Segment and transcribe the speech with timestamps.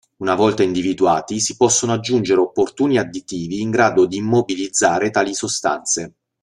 [0.17, 6.15] Una volta individuati, si possono aggiungere opportuni additivi in grado di immobilizzare tali sostanze.